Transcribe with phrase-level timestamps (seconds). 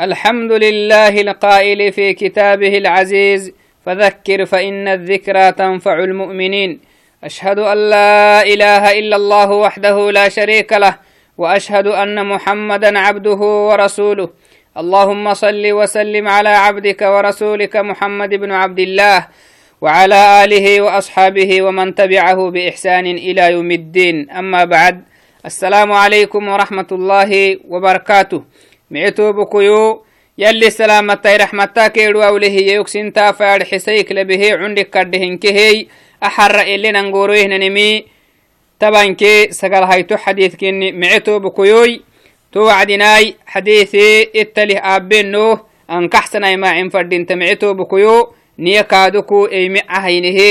[0.00, 3.52] الحمد لله القائل في كتابه العزيز
[3.86, 6.80] فذكر فإن الذكرى تنفع المؤمنين.
[7.24, 10.96] أشهد أن لا إله إلا الله وحده لا شريك له
[11.38, 14.28] وأشهد أن محمدا عبده ورسوله.
[14.76, 19.28] اللهم صل وسلم على عبدك ورسولك محمد بن عبد الله
[19.80, 24.30] وعلى آله وأصحابه ومن تبعه بإحسان إلى يوم الدين.
[24.30, 25.04] أما بعد
[25.46, 28.44] السلام عليكم ورحمة الله وبركاته.
[28.92, 29.82] mi'etoobukuyu
[30.42, 35.76] yalli salaamatay raxmataa keedhu awlehiyeyok sintaa faadxisayklebehe cundik kaddhehinkehey
[36.20, 37.88] axarra elenangooroyehnanimi
[38.78, 40.92] tabanke sagalhayto xadiidkinni
[42.52, 44.04] to wacdinaay xadiise
[44.40, 45.46] ittalih aabbeno
[45.88, 48.16] ankaxsanay maacin fadhinta mi'etoobukuyo
[48.58, 50.50] niya kaaduku eymi ahaynehe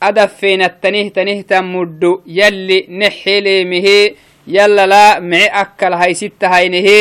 [0.00, 3.98] adafeenattanih tanihta muddo yalli nexeleemehe
[4.56, 6.98] yallala mice akkalhaysitahaynehe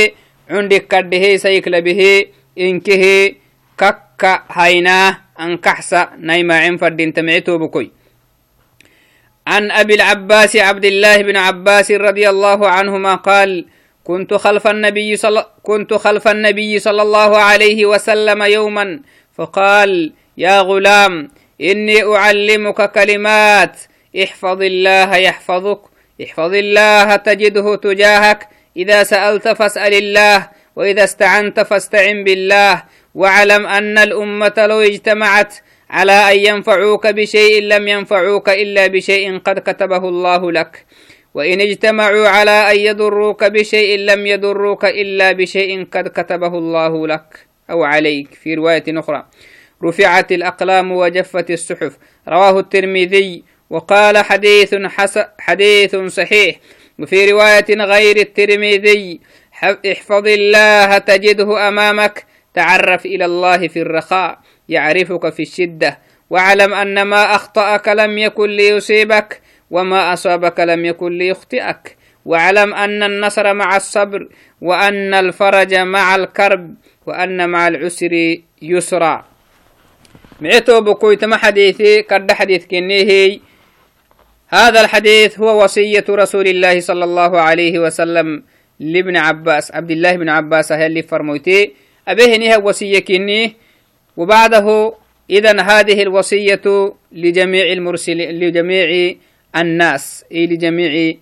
[0.50, 2.26] عندك كده سيكل به
[2.60, 3.34] إنكه
[3.78, 7.92] كك هينا أنكحس نيما عن فردين تمعتو بكوي.
[9.48, 13.66] عن أبي العباس عبد الله بن عباس رضي الله عنهما قال
[14.04, 19.00] كنت خلف النبي صلى كنت خلف النبي صلى الله عليه وسلم يوما
[19.38, 21.30] فقال يا غلام
[21.62, 23.80] إني أعلمك كلمات
[24.24, 25.82] احفظ الله يحفظك
[26.24, 32.84] احفظ الله تجده تجاهك إذا سألت فاسأل الله وإذا استعنت فاستعن بالله.
[33.16, 35.54] واعلم أن الأمة لو اجتمعت
[35.90, 40.86] على أن ينفعوك بشيء لم ينفعوك إلا بشيء قد كتبه الله لك.
[41.34, 47.48] وإن اجتمعوا على أن يضروك بشيء لم يضروك إلا بشيء قد كتبه الله لك.
[47.72, 48.34] أو عليك.
[48.34, 49.26] في رواية أخرى.
[49.84, 51.98] رفعت الأقلام وجفت الصحف.
[52.28, 53.44] رواه الترمذي.
[53.70, 54.76] وقال حديث
[55.40, 56.56] حديث صحيح.
[57.00, 59.20] وفي رواية غير الترمذي
[59.92, 67.36] احفظ الله تجده أمامك تعرف إلى الله في الرخاء يعرفك في الشدة واعلم أن ما
[67.36, 74.28] أخطأك لم يكن ليصيبك وما أصابك لم يكن ليخطئك واعلم أن النصر مع الصبر
[74.62, 76.76] وأن الفرج مع الكرب
[77.06, 79.26] وأن مع العسر يسرا.
[80.42, 83.40] معتو بكويت ما حديثي كرد حديث كنيه
[84.56, 88.44] هذا الحديث هو وصية رسول الله صلى الله عليه وسلم
[88.80, 89.72] لابن عباس.
[89.72, 91.72] عبد الله بن عباس اللي فرموتي
[92.08, 93.52] أبيه نيه وصية كنيه
[94.18, 94.94] وبعده
[95.30, 99.16] إذا هذه الوصية لجميع المرسلين لجميع
[99.56, 101.14] الناس أي لجميع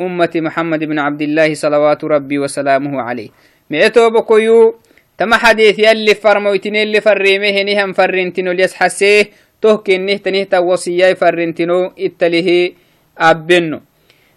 [0.00, 3.28] أمة محمد بن عبد الله صلوات ربي وسلامه عليه.
[3.70, 4.78] معتو بكيو
[5.18, 11.92] تما حديث يلي فرمويتين اللي فريمه نهم فرنتنو ليس حسيه تهكن نه تنه توصية فرنتنو
[11.98, 12.72] اتله
[13.18, 13.80] أبنو.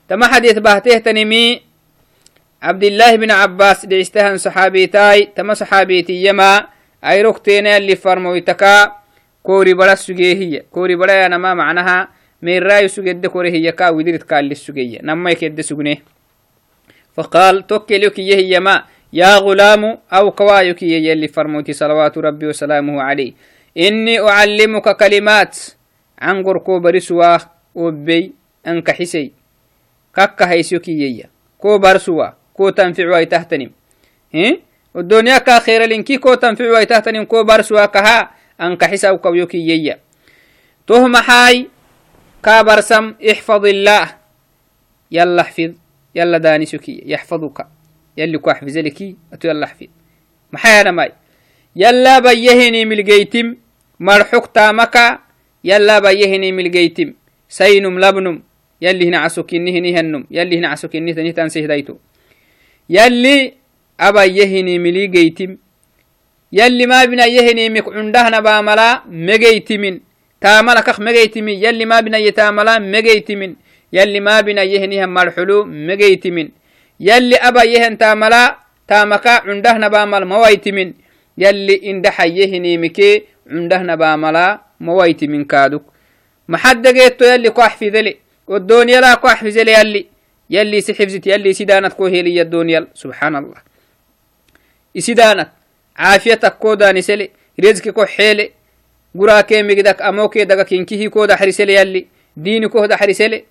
[0.09, 1.61] تما حديث بهته تنمي
[2.61, 6.67] عبد الله بن عباس دعستهن صحابيتاي تما صحابيتي يما
[7.05, 8.91] أي ركتين اللي فرمويتكا
[9.43, 12.09] كوري بلا سجيه كوري بلا أنا ما معناها
[12.41, 15.97] من رأي سجد كوري هي كا ودرت كا اللي سجيه نما يكد سجنه
[23.77, 25.57] إني أعلمك كلمات
[26.19, 27.37] عن قركو برسوا
[27.75, 28.33] وبي
[28.67, 29.31] أنك حسي
[30.15, 31.25] كك هيسيك يي
[31.57, 33.71] كو برسوا كو تنفع واي تهتنم
[34.31, 34.59] هي
[34.93, 39.97] والدنيا كخير لنكي كو تنفع واي تهتنم كو برسوا كها أنك حسا وكويك يي
[40.87, 41.67] تهم حاي
[42.43, 44.15] كابرسم احفظ الله
[45.11, 45.71] يلا احفظ
[46.15, 47.67] يلا دانسك يحفظك
[48.17, 49.87] يلي كو حفظ لكي أتو يلا حفظ
[50.51, 51.11] محايا ماي
[51.75, 53.55] يلا بيهني ملقيتم
[54.07, 55.19] مرحوك تامكا
[55.63, 57.09] يلا بيهني ملقيتم
[57.49, 58.37] سينم لبنم
[58.81, 61.95] يلي هنا عسوكيني هني هنم يلي هنا عسوكيني تني تنسيه دايتو
[62.89, 63.53] يلي
[63.99, 65.51] أبا يهني ملقيتم
[66.59, 69.95] يلي ما بنا يهني مك عندهنا باملا مجيتمين
[70.41, 72.79] تاملا كخ مجيتمين يلي ما بنا يتاملا
[83.45, 85.17] مجيتمين يلي ما بنا يهني هم مرحلو مجيتمين يلي أبا يهن تاملا تامكا عنده نبامل
[85.19, 85.83] مويت من يلي كادوك
[86.47, 88.17] محد جيتو يلي كوح في ذلي.
[88.47, 90.05] والدنيا لا كوح في ذلي يلي.
[90.49, 93.61] يلي سحفزت يلي سيدانت كوهي لي الدنيا سبحان الله.
[94.97, 95.49] إسيدانت
[95.97, 97.29] عافيتك كوداني سلي.
[97.59, 98.51] رزقك حيلي.
[99.19, 102.07] قراكي مقدك أموكي دقك إنكيه كودا حرسلي يلي.
[102.37, 103.43] ديني كودا حرسلي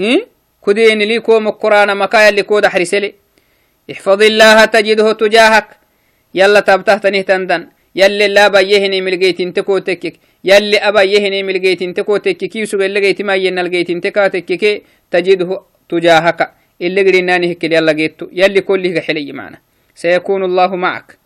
[0.00, 0.26] إيه؟
[0.66, 3.14] كدين لي كوم القرآن مكايا اللي كود حرسلي
[3.90, 5.68] احفظ الله تجده تجاهك.
[6.34, 7.68] يلا تبته تندن.
[7.94, 10.14] يلي لا بيهني ملقيت انتكو تكك
[10.44, 15.60] يلي أبا يهني ملقيت انتكو تكك يوسف اللي قيت ما ين لقيت انتكا تكك تجده
[15.88, 16.40] تجاهك.
[16.82, 18.26] اللي قريناني هكي يلا قيتو.
[18.32, 19.58] يلي كله حلي معنا.
[19.94, 21.18] سيكون الله معك.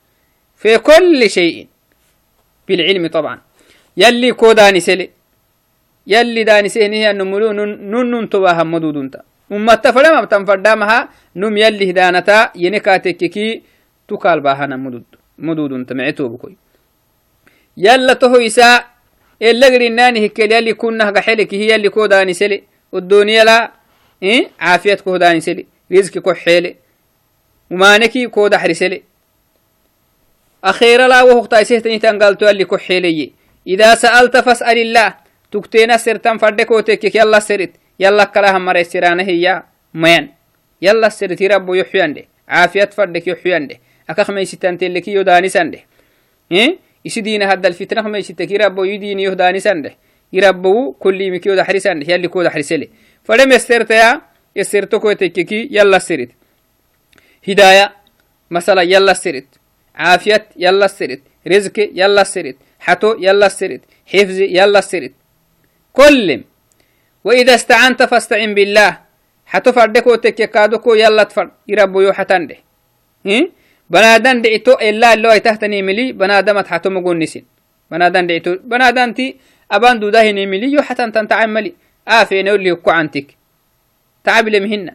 [0.56, 1.66] في كل شيء.
[2.68, 3.40] بالعلم طبعا.
[3.96, 5.10] يلي كو داني سلي
[6.06, 9.22] يلي داني سهني أن ملو نن تباها مدودنتا
[9.52, 13.62] أمة تفرما تنفردامها نم يلي هدانتا ينكاتككي
[14.08, 15.04] تكال باها مدود.
[15.38, 16.56] مدودنتا معتو بكوي
[17.76, 18.84] يلا تهو يسا
[19.42, 23.72] إلا قرناني هكال يلي كنا قحلك هي يلي كو داني سلي والدنيا لا
[24.22, 26.76] إيه؟ عافية كو داني سلي رزق كو حيلي.
[27.70, 29.02] ومانكي كو دحري سلي
[30.64, 33.32] أخيرا لا وهو تايسيتني تنقلتو يلي كو حيلي.
[33.66, 35.14] إذا سألت فاسأل الله.
[35.52, 37.70] تكتينا سرتم فردكو تكك يلا سرت
[38.00, 39.62] يلا كلاها مرة سرانه هي
[39.94, 40.34] مين.
[40.82, 43.80] يلا سرت ربو يحيان دي عافية فردك يحيان دي
[48.56, 49.96] ربو يدين يهداني سنده
[50.32, 52.88] يربو كل مكيو دحري سنده يلي كو دحري سلي
[53.24, 54.20] فلم يسترت يا
[54.56, 56.28] يسترتكو تككي يلا سرت
[57.48, 57.92] هداية
[58.50, 59.46] مثلا يلا سرت
[59.94, 65.12] عافية يلا سرت رزق يلا سرت حتو يلا سرت حفظ يلا سرت
[65.92, 66.44] كلم
[67.24, 68.98] وإذا استعنت فاستعن بالله
[69.46, 72.56] حتو فردكو تكيكادوكو يلا تفر يربو يو حتنده
[73.90, 77.44] بنادان دعيتو إلا اللو تحتني ملي بنادمت حتو مقون نسين
[77.90, 79.36] بنادان دعيتو بنادان تي
[79.72, 81.74] أبان دوده نملي يو حتن تنتعملي
[82.08, 83.26] آفين يولي يكو عنتك
[84.24, 84.90] تعب لمهن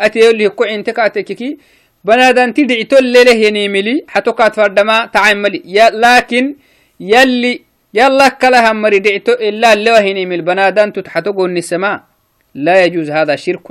[0.00, 1.58] أتي يولي يكو عنتك أتككي
[2.04, 5.62] بنادان تي دعيتو الليلة ينملي حتو كات فردما تعملي
[6.04, 6.54] لكن
[7.00, 12.04] يلي يلا كلها مري دعتو إلا اللي من البنادان تتحتقوا النسماء
[12.54, 13.66] لا يجوز هذا شرك.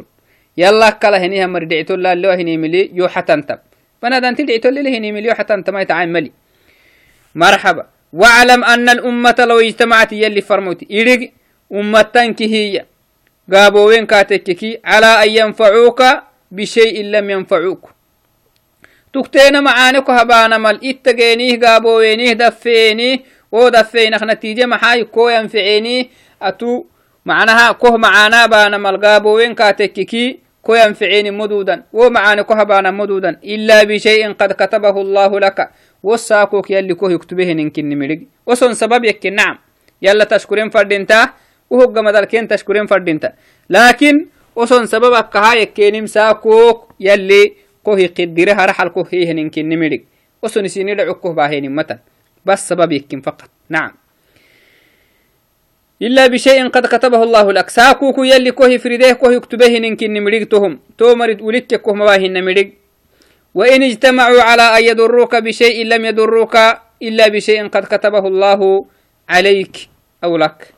[0.58, 3.67] يلا كلها هني مري دعتو لا اللي هني ملي يو حتنتب بنادان
[4.02, 6.32] تدعتو اللي هني ملي يو حتنتب ما يتعاملي
[7.36, 7.86] مرحبا.
[8.14, 11.32] واعلم أن الأمة لو اجتمعت يلي فرموت إرق
[11.72, 12.86] أمتان هي.
[13.54, 16.04] قابوين كاتككي على أن ينفعوك
[16.52, 17.90] بشيء لم ينفعوك.
[19.14, 20.90] تكتين معانك هبانا مال.
[20.90, 23.20] إتقينيه قابوينيه دفينيه.
[23.52, 26.10] ودفينخ نتيجة محاي كو ينفعيني.
[26.42, 26.86] أتو
[27.26, 33.84] معناها كه معانا بانا ملقابو وين كاتككي كو ينفعيني مدودا ومعانا كه بانا مدودا إلا
[33.88, 35.60] بشيء قد كتبه الله لك.
[36.04, 39.56] وساكوك يلي كو يكتبه ننكن نمرق وصن سبب يكي نعم.
[40.02, 41.30] يلا تشكرين فردينتا.
[41.70, 43.34] وهو مدلكين تشكرين فردينتا.
[43.70, 44.16] لكن
[44.56, 47.44] وصن سبب كها يكينم ساكوك يلي
[47.84, 50.02] كو يقدرها رحل كو هيه ننكن نمرق
[50.44, 51.98] وصن سيني لعكوه باهين متن.
[52.46, 53.50] بس سبب يكن فقط.
[53.70, 53.92] نعم.
[56.02, 57.70] إلا بشيء قد كتبه الله لك.
[57.70, 62.74] ساكوكو يلي كوه فريده كوه يكتبه ننكن نمريقتهم تومرد ولدك كوه مواهن نمريق
[63.56, 66.56] وإن اجتمعوا على أن يضروك بشيء لم يضروك
[67.02, 68.86] إلا بشيء قد كتبه الله
[69.30, 69.76] عليك
[70.24, 70.74] أو لك.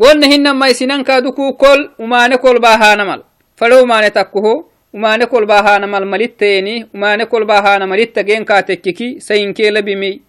[0.00, 3.22] قلنا هن ما يسنن كادوكو كل وما نكل باها نمل
[3.56, 10.22] فلو ما نتكوه umane kolbahanamal malittayeni umane kolbahana malitta gen katekkiki sayinkeela bimi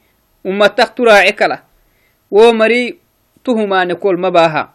[0.46, 1.64] ummatak turaace kala
[2.32, 3.00] wo mari
[3.44, 4.70] tuhumane kol mabaha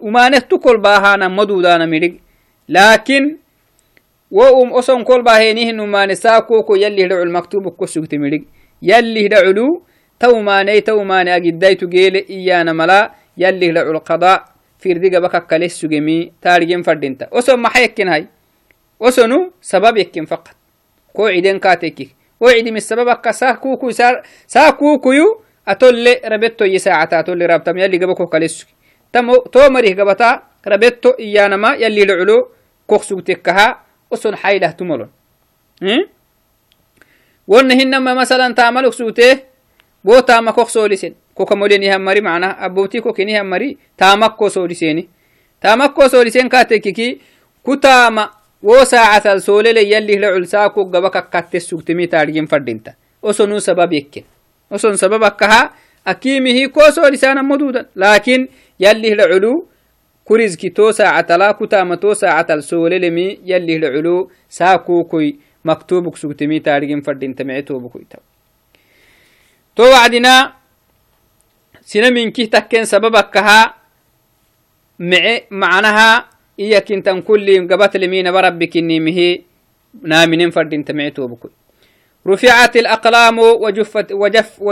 [0.00, 2.20] umane tu kolbahana madudana midig
[2.68, 3.38] lakin
[4.30, 8.44] wo um oson kolbahenihin umane saakoko yalli hidacul maktubukko sugti midig
[8.82, 9.82] yalli hidaculu
[10.18, 14.44] ta umaney ta umane agiddaytu geele iyana mala yalli hidacul qada
[14.78, 18.26] firdigabakakkale sugemi taarigen fadhinta oson maxa yakkinhay
[19.02, 20.54] وسنو سبب يكين فقط
[21.12, 22.08] كو عيدين كاتيكي
[22.40, 23.90] وعيدي من السبب أكا ساكوكو
[24.46, 28.66] ساكوكو يو أتولي ربطو يساعة أتولي رابطم يلي قبكو كاليسك
[29.12, 32.48] تمو تومريه قبتا ربطو إيانما يلي لعلو
[32.86, 35.10] كوكسو تكها وسن حيلة تملون
[37.48, 39.38] ونهنما مثلا تعمل سوته
[40.04, 45.08] بو تاما كوك سوليسين كوكا موليني همري معنا أبوتي كوكيني همري تامك كو سوليسيني
[45.62, 47.20] تامك كو سوليسين كاتيكي
[47.66, 53.58] كتاما wo saacatal soolele yalli hila saaku gaba kakkatte sugtimi taadhigin fadhinta osonuu
[54.76, 55.72] sabab yekken oson sabab akkaha
[56.04, 58.48] akiimihi koosoodhisaana moduudan laakin
[58.78, 59.68] yalli hila culu
[60.24, 65.32] kurizki to saacatala kutaama to saacatal soolelemi yalli hila culu saakuukuy
[65.64, 68.18] maktubuk sugtimi taadhigin fadhinta mece toobukuyta
[69.74, 70.54] to wacdina
[71.80, 73.74] sina minkih takken sabab akkaha
[74.98, 79.44] mece macnaha iyakintan kulli gabatlimina barabbikinimihi
[80.02, 81.50] naaminin fadin tamictobku
[82.26, 84.62] رفعت الأقلام وجفت وجف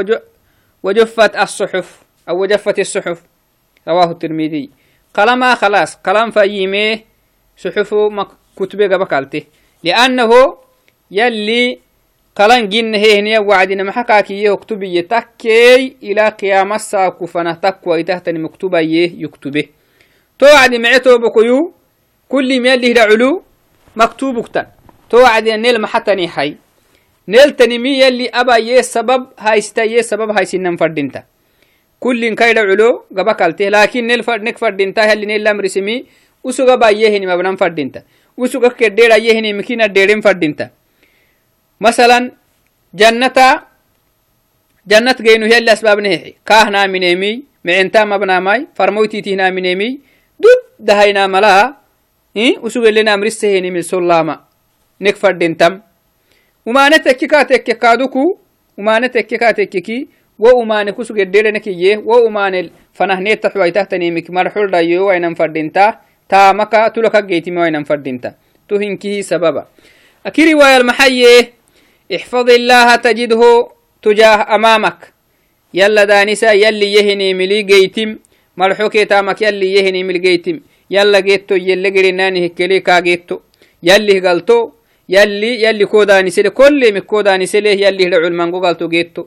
[0.82, 3.22] وجفت الصحف أو وجفت الصحف.
[3.88, 4.70] رواه الترمذي.
[5.14, 5.96] قلما خلاص.
[5.96, 6.98] قلم فيمه
[7.56, 7.94] صحف
[8.56, 9.42] كتب بكالته
[9.84, 10.30] لأنه
[11.10, 11.78] يلي
[12.36, 19.64] قلن جن هي وعدنا محكاكي يكتب يتكي إلى قيام الساق فنه تكوى تحت مكتوبة يكتبه.
[20.38, 21.72] توعد معتو بكيو.
[22.28, 23.42] كل ما اللي علو
[23.96, 24.66] مكتوب كتن
[25.10, 26.56] تو وعدنا نيل محتني حي.
[27.28, 31.24] نيل تنمي يلي أبا يه سبب هايستا يه سبب هايسنن فردينتا
[32.00, 35.12] كل كايد علو قبكالته لكن نيل فرد نك فردينتا.
[35.12, 36.04] يلي نيل لم رسمي
[36.44, 38.02] وسوغا با يهني مبنم فردينتا.
[38.36, 40.70] وسوغا كدير يهني مكينا ديرين فردينتا.
[41.80, 42.32] مثلا
[42.94, 43.38] جنة
[44.86, 46.34] جنة جينو هي اللي أسباب نهي.
[46.46, 46.86] كاهنا
[56.66, 57.74] إيه umaane tekki kaa tekke
[58.78, 66.00] umaane tekke kaa tekkiki wo umaane kusu gedderenekiyye wo umaane fanahneetta xuwaitahtanimik marxuldhayo wainan fadhinta
[66.28, 67.84] taamaka tulaka geytime wainan
[68.68, 69.66] tu hinkihi sababa
[70.24, 71.60] aki riwaayal maxaye
[72.16, 73.42] احفظ الله تجده
[74.02, 75.00] تجاه أمامك
[75.74, 78.18] يلا دانسا يلي يهني ملي جيتم
[78.56, 83.36] مرحوكي تامك يلي يهني ملي جيتم يلا جيتو يلي قرناني هكلي كا جيتو
[83.82, 84.18] يلي
[85.10, 89.26] يلي يلي كوداني سلي كل من كوداني سلي يلي هلعو المنقو قالتو جيتو.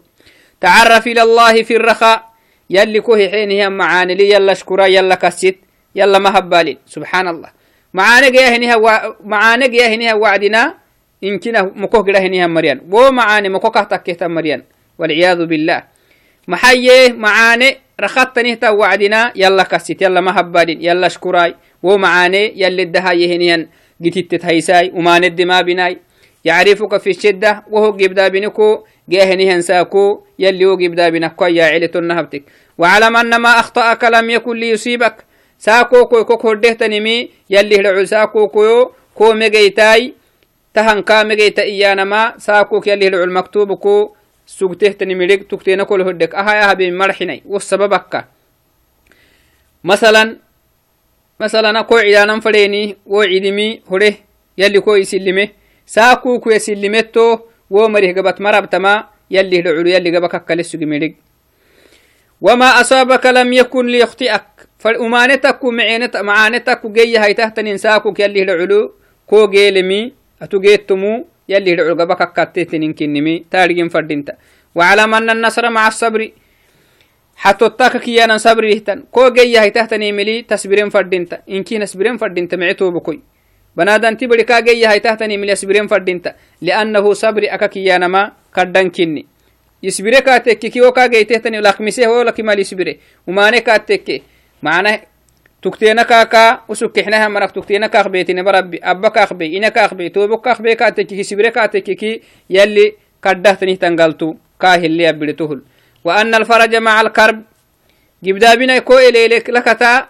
[0.61, 2.19] تعرف إلى الله في الرخاء.
[2.69, 5.57] يلي كوهي حين هي معاني لي يلا شكرا يلا كسيت
[5.95, 7.49] يلا ما هبالي سبحان الله
[7.93, 9.15] معاني جاه هنيها و...
[9.25, 10.63] معاني جاه هنيها وعدنا.
[11.23, 12.81] إن كنا مكوه جاه هنيها مريان.
[12.91, 14.63] و معاني مكوه كهتا مريان.
[14.99, 15.83] والعياذ بالله.
[16.47, 19.31] محيي معاني رخطني تا وعدنا.
[19.35, 23.67] يلا كسيت يلا ما هبالين يلا شكراي ومعاني يلي الدهاي هنيان.
[24.09, 25.97] جتت هيساي وما ند ما بناي.
[26.45, 32.43] يعرفك في الشدة وهو جبدا بنكو جاهني هنساكو يلي هو جبدا بنكو يا عيلة النهبتك.
[32.77, 35.15] وعلم أن ما أخطأك لم يكن ليصيبك.
[35.59, 40.13] ساكو كو كو كورده تنمي يلي هلعو ساكو كو كو مجيتاي
[40.73, 44.15] تهن كا مجيتا إيانا ما ساكو يلي هلعو المكتوب كو
[44.47, 48.25] سوقته تنمي تكتين كل هدك أها يا هبي مرحني والسببك
[49.83, 50.37] مثلا
[51.39, 54.13] مثلا كو عيانا فريني وعيدمي هره
[54.57, 55.49] يلي كو يسلمه.
[55.85, 61.15] ساكو كو يسلمتو ومره قبت مربتما يلي العلو يلي قبك كالسو جميلك
[62.41, 64.43] وما أصابك لم يكن ليخطئك.
[64.79, 68.91] فالأمانتك معانتك معانتك جي هاي تحت ننساكو يلي العلو
[69.27, 73.45] كو جيلمي أتوجيتمو يلي العلو قبك كاتتنين كنمي.
[73.51, 74.33] تارجين فردينتا.
[74.75, 76.31] وعلم أن النصر مع الصبر.
[77.35, 82.91] حتوتاك كيانا صبر ريهتن كو جي هي تحتني ملي تسبرين فردينتا إنكي نسبرين فردينتا معتو
[82.91, 83.19] بكوي.
[83.77, 88.89] بنادان تبري كا جي هي تحتني ملي سبرين فردينتا لأنه صبر أكا كيانا ما كردن
[88.89, 89.25] كني
[89.83, 94.21] يسبري كاتك كي وكا جي تحتني لخمسه هو لكي مالي سبري وماني كاتك
[94.63, 95.01] معناه
[95.61, 98.79] تكتينا كاكا وسك إحنا مرك تكتينا كاخ بيتنا بربي.
[98.83, 102.93] أبا كاخ بي إنا كاخ بي توبك كاخ بي كاتك كي سبري كاتك كي يلي
[103.23, 104.35] كردهتني تنقلتو.
[104.61, 105.61] كاهل لي أبلتهل
[106.03, 107.43] وأن الفرج مع الكرب.
[108.23, 110.07] جبدا بنا كو إليك لكتا.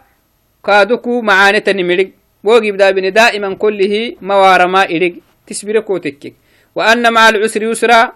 [0.65, 2.09] كادوكو معاني تنمرق
[2.43, 5.15] وجبدا بنا دائما كله موارما إليك.
[5.47, 6.33] تسبير كو تكك
[6.75, 8.11] وأن مع العسر يسرا.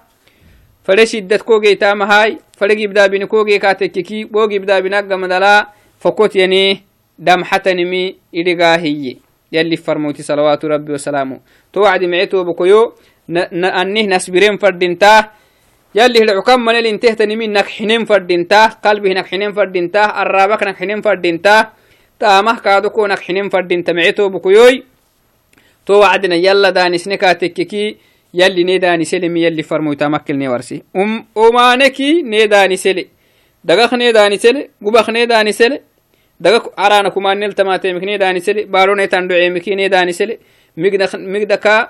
[0.83, 5.67] فلا شدة كو جيتا مهاي فلا جبدا بنا كو جي كاتككي وجبدا بنا قمدلا
[5.99, 6.83] فكوت يعني
[7.19, 9.17] دم حتى نمي إلغاهي
[9.51, 11.39] يلي فرموتي صلوات ربي وسلامه.
[11.73, 12.93] توعد معيتو بكيو
[13.29, 15.31] أنه نسبرين فردنتاه
[15.97, 20.75] يلي العكام من اللي انتهتني من نك حنين فردينتا قلبه نك حنين فردينتا الرابك نك
[20.75, 21.55] حنين فردينتا
[22.19, 24.83] تامه كادوكو نك حنين فردينتا معيتو بكيوي
[25.85, 27.85] تو وعدنا يلا دانس نكاتككي
[28.33, 30.83] يلي نيداني سلم يلي فرمو تمكلني ورسي.
[30.95, 33.07] أم أمانكي نيداني سلي.
[33.63, 35.81] دقخ نيداني سلي قبخ نيداني سلي.
[36.39, 40.37] دقق عرانا كمان نلتماتي مكني داني سلي باروني تندعي مكي نيداني سلي.
[40.77, 41.89] مقدكا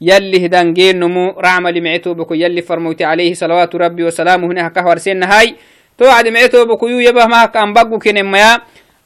[0.00, 4.98] يلي هدان هدان نمو رعمل معتو بكو يلي فرموتي عليه صلوات ربي وسلامه هنا كهور
[4.98, 5.54] سن هاي
[5.98, 8.60] تو عد معتو بكو يبه ما كان بقو كن ميا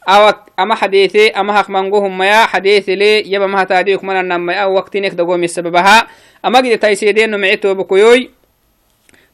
[0.09, 4.75] أو أما حديثي أما حق منقوهم ميا حديث لي يبا ما تاديك من النم أو
[4.75, 6.07] وقتينك دقوم السببها
[6.45, 8.39] أما قد تايسيدين معتو بكو يوي.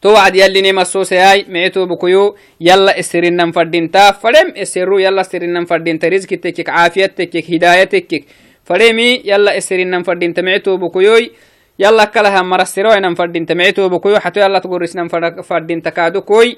[0.04, 5.64] تو وعد يلي نيما سوسي هاي معتو بكيو يلا استرنن فردينتا فلم استرو يلا استرنن
[5.64, 8.24] فردينتا رزقتك عافيتك هدايتك
[8.64, 11.30] فلمي يلا استرنن فردينتا معتو بكيوي
[11.78, 15.08] يلا كلها مرسرو إنم فردين تمعتو بكوي حتى يلا تقول رسنا
[15.42, 16.56] فردين تكادو كوي.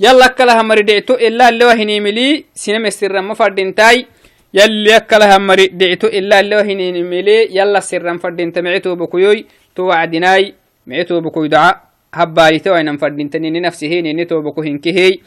[0.00, 4.06] يلا كلها مردعتو إلا اللي وهني ملي سينم السر ما فردين تاي.
[4.54, 10.54] يلي كلها مردعتو إلا اللي وهني ملي يلا سر فردين تمعتو بكوي توعدناي
[10.86, 11.74] معتو بكو دعاء
[12.14, 13.28] هبالي تو أين فردين
[13.62, 15.18] نفسه نتو بكو هنكهي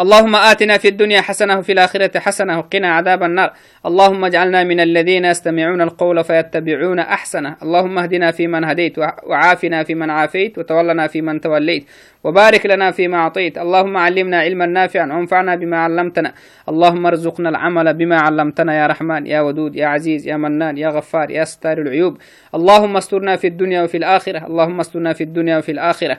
[0.00, 3.52] اللهم آتنا في الدنيا حسنة وفي الآخرة حسنة وقنا عذاب النار.
[3.86, 7.56] اللهم اجعلنا من الذين يستمعون القول فيتبعون أحسنه.
[7.62, 11.86] اللهم اهدنا فيمن هديت وعافنا فيمن عافيت وتولنا فيمن توليت
[12.24, 13.58] وبارك لنا فيما أعطيت.
[13.58, 16.34] اللهم علمنا علما نافعا وانفعنا بما علمتنا.
[16.68, 21.30] اللهم ارزقنا العمل بما علمتنا يا رحمن يا ودود يا عزيز يا منان يا غفار
[21.30, 22.18] يا ستار العيوب.
[22.54, 24.46] اللهم استرنا في الدنيا وفي الآخرة.
[24.46, 26.18] اللهم استرنا في الدنيا وفي الآخرة.